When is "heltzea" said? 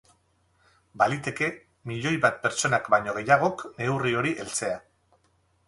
4.45-4.83